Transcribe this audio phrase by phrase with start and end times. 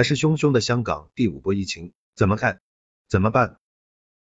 [0.00, 2.62] 来势汹汹的香港第五波疫情怎么看？
[3.06, 3.58] 怎么办？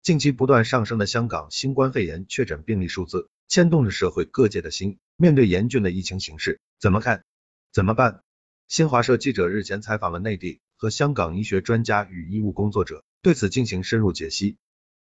[0.00, 4.96] 近期不断上升的香港新冠肺炎确诊病例数字，牵动着社会各界的心。
[5.16, 7.24] 面对严峻的疫情形势，怎么看？
[7.72, 8.22] 怎么办？
[8.68, 14.56] 新华社记者日前采访了内地和香港医学专家与医务工作者，对此进行深入解析。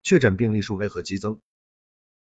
[0.03, 1.39] 确诊病例数为何激增？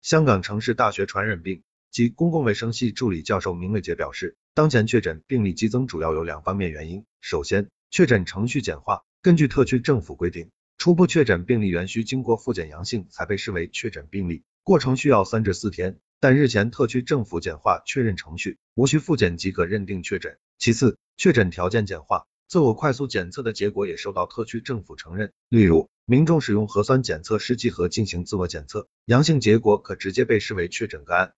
[0.02, 7.06] 香港城市大学传染病及公共卫生系助理教授明伟杰表示，当前确诊病例激增主要有两方面原因。
[7.22, 10.50] 首先，确诊程序简化，根据特区政府规定。
[10.76, 15.98] 初步确诊病例原需经过复检阳性才被视为确诊病例，过程需要三至四天。
[16.20, 20.38] 但日前特区政府简化确认程序，无需复检即可认定确诊。
[20.58, 25.32] 其次，确诊条件简化，自我快速检测的结果也受到特区政府承认。
[25.48, 31.32] 例如，民众使用核酸检测试剂盒进行自我检测，阳性结果可直接被视为确诊个案。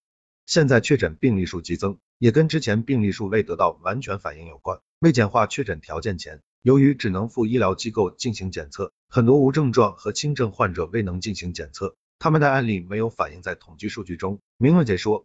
[0.50, 4.80] 现在确诊病例数激增，也跟之前病例数未得到完全反映有关。
[4.98, 6.42] 未简化确诊条件前。
[6.60, 14.40] 由于只能赴医疗机构进行检测，很多无症状和轻症患者未能进行检测，他们的案例没有反映在统计数据中。
[14.58, 15.24] 明乐姐说，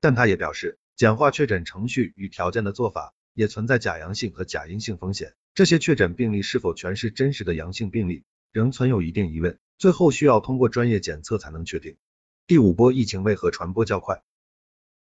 [0.00, 11.96] 但她也表示，简化确诊程序与条件的做法也存在假阳性和假阴性风险，这些确诊病例是否全是真实的阳性病例，仍存有一定疑问，最后需要通过专业检测才能确定。
[12.48, 14.24] 第五波疫情为何传播较快？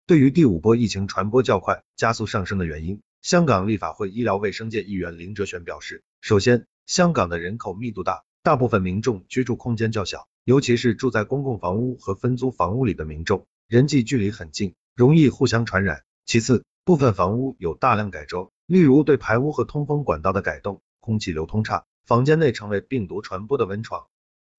[0.06, 3.00] 对于第五波疫情传播较快、加速上升的原因。
[3.22, 16.04] 香港立法会医疗卫生界议员林哲玄表示，首先，香港的人口密度大，大部分民众居住空间较小，尤其是住在公共房屋和分租房屋里的民众，人际距离很近，容易互相传染。
[16.26, 24.08] 其次，部分房屋有大量改装，例如对排污和通风管道的改动，空气流通差，房间内成为病毒传播的温床。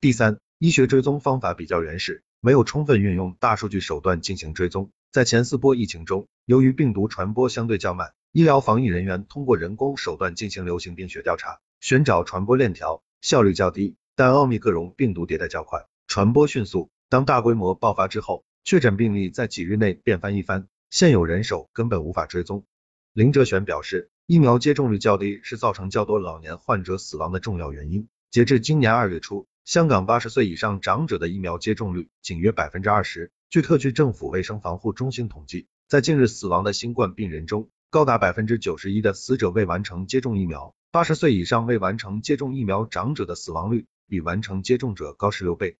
[0.00, 4.90] 第三，医学追踪方法比较原始，没有充分运用大数据手段进行追踪。
[5.14, 8.14] 在前四波疫情中，由于病毒传播相对较慢。
[8.32, 13.94] 医疗防疫人员通过人工手段进行流行病学调查，寻找传播链条，效率较低。
[14.16, 16.90] 但奥密克戎病毒迭代较快，传播迅速。
[17.08, 22.64] 当大规模爆发之后，确诊病例在几日内变翻一番，现有人手根本无法追踪。
[23.12, 28.08] 林哲玄表示，疫苗接种率较低是造成较多老年患者死亡的重要原因。
[28.32, 33.30] 截至今年二月初，香港八十岁以上长者的疫苗接种率仅约百分之二十。
[33.54, 45.76] 据特区政府卫生防护中心统计，在近日死亡的新冠病人中，高达百分之九十一的死者未完成接种疫苗，八十岁以上未完成接种疫苗长者的死亡率比完成接种者高十六倍。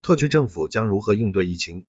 [0.00, 1.84] 特区政府将如何应对疫情？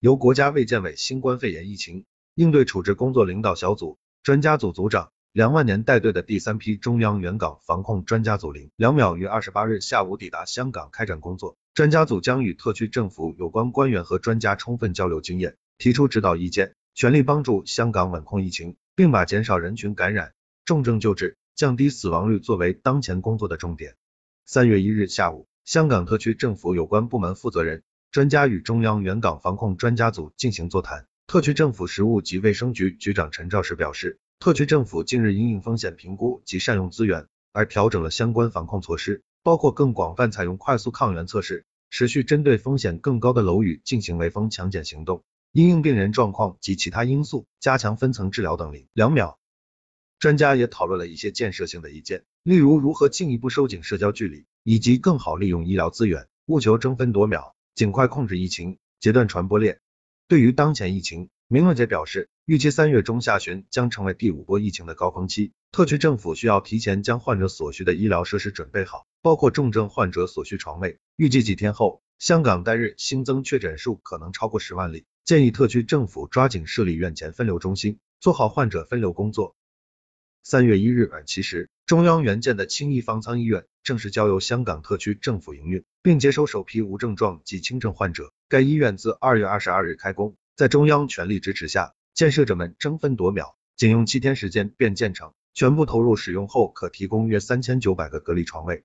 [0.00, 2.04] 由国家卫健委新冠肺炎疫情
[2.34, 11.56] 应对处置工作领导小组专家组组长梁万年带队的第三批中央援港防控专家组领梁淼于二十八日下午抵达香港开展工作。
[11.74, 18.74] 专家组将与特区政府有关官员和专家充分交流经验，提出指导意见，全力帮助香港稳控疫情。
[18.96, 20.32] 并把减少人群感染、
[20.64, 23.94] 重症救治、降低死亡率作为当前工作的重点。
[24.44, 31.06] 三月一日下午，香港特区政府有关部门负责人、专家与中央援港防控专家组进行座谈。
[31.28, 45.24] 特区政府食物及卫生局局长陈肇始表示，特区政府近日因应风险评估及善用资源，而调整了相关防控措施，包括更广泛采用快速抗原测试，持续针对风险更高的楼宇进行围封强检行动。
[45.50, 48.72] 因应病人状况及其他因素，加强分层治疗等。
[48.92, 49.40] 两秒，
[50.20, 59.80] 专家也讨论了一些建设性的意见，例如如何进一步收紧社交距离，以及更好利用医疗资源，务求争分夺秒，尽快控制疫情，截断传播链。
[60.28, 70.98] 对于当前疫情，明乐杰表示，预计三月中下旬将成为第五波疫情的高峰期，特区政府需要提前将患者所需的医疗设施准备好，包括重症患者所需床位。
[71.16, 75.06] 预计几天后，香港单日新增确诊数可能超过十万例。
[75.24, 79.56] 建议特区政府抓紧设立院前分流中心，做好患者分流工作。
[80.42, 88.34] 三月一日晚七时，中央援建的青衣方舱医院正式交由香港特区政府营运，并接收首批无症状及轻症患者。
[88.50, 98.82] 该医院自二月二十二日开工，在中央全力支持下，建设者们争分夺秒，仅用七天时间便建成，全部投入使用后可提供约三千九百个隔离床位。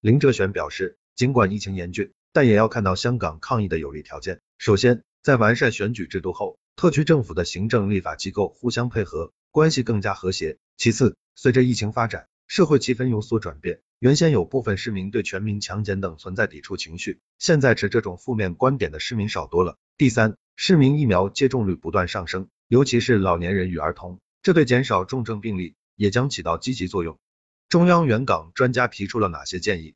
[0.00, 4.40] 林哲玄表示，尽管疫情严峻，但也要看到香港抗疫的有利条件。
[4.58, 10.58] 首先，在完善选举制度后，特区政府的行政立法机构互相配合，关系更加和谐。
[10.76, 19.76] 其次，随着疫情发展，社会气氛有所转变，原先有部分市民对全民强检等存在抵触情绪，现在持这种负面观点的市民少多了。
[19.98, 27.18] 第三，市民疫苗接种率不断上升，尤其是老年人与儿童，这对减少重症病例也将起到积极作用。
[27.70, 29.94] 中央援港专家提出了哪些建议？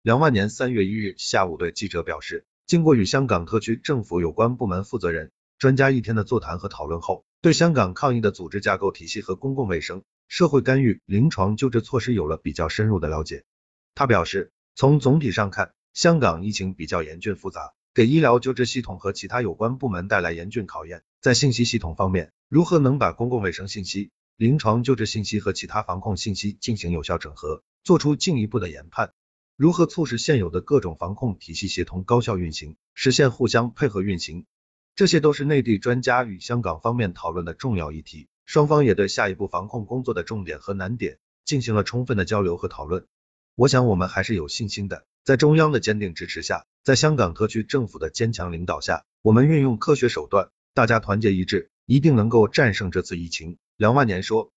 [0.00, 2.46] 梁万年三月一日下午对记者表示。
[2.66, 13.44] 经过与香港特区政府有关部门负责人、专家一天的座谈和讨论后，对香港抗疫的组织架构体系和公共卫生、社会干预、临床救治措施有了比较深入的了解。
[13.94, 21.02] 他表示，从总体上看，香港疫情比较严峻复杂，给医疗救治系统和其他有关部门带来严峻考验。
[21.20, 29.12] 在信息系统方面，如何能把公共卫生信息、临床救治信息和其他防控信息进行有效整合，做出进一步的研判？
[29.56, 34.46] 如何促使现有的各种防控体系协同高效运行，实现互相配合运行？
[34.94, 38.28] 这些都是内地专家与香港方面讨论的重要议题。
[38.46, 43.06] 双方也对下一步防控工作的重点和难点进行了充分的交流和讨论。
[43.54, 53.58] 我想我们还是有信心的，在中央的坚定支持下，在香港特区政府的坚强领导下，我们运用科学手段，大家团结一致，一定能够战胜这次疫情。
[53.76, 54.48] 梁万年说。